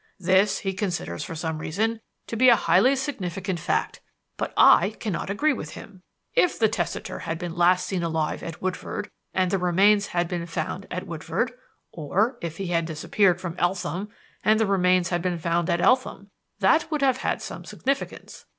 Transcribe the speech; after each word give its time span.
This 0.19 0.57
he 0.57 0.73
considers 0.73 1.23
for 1.23 1.35
some 1.35 1.59
reason 1.59 1.99
to 2.25 2.35
be 2.35 2.49
a 2.49 2.55
highly 2.55 2.95
significant 2.95 3.59
fact. 3.59 4.01
But 4.35 4.51
I 4.57 4.95
cannot 4.99 5.29
agree 5.29 5.53
with 5.53 5.73
him. 5.75 6.01
If 6.33 6.57
the 6.57 6.67
testator 6.67 7.19
had 7.19 7.37
been 7.37 7.55
last 7.55 7.85
seen 7.85 8.01
alive 8.01 8.41
at 8.41 8.63
Woodford 8.63 9.11
and 9.31 9.51
the 9.51 9.59
remains 9.59 10.07
had 10.07 10.27
been 10.27 10.47
found 10.47 10.87
at 10.89 11.05
Woodford, 11.05 11.53
or 11.91 12.39
if 12.41 12.57
he 12.57 12.65
had 12.69 12.87
disappeared 12.87 13.39
from 13.39 13.55
Eltham, 13.59 14.09
and 14.43 14.59
the 14.59 14.65
remains 14.65 15.09
had 15.09 15.21
been 15.21 15.37
found 15.37 15.69
at 15.69 15.79
Eltham, 15.81 16.31
that 16.61 16.89
would 16.89 17.03
have 17.03 17.17
had 17.17 17.39
some 17.39 17.63
significance. 17.63 18.47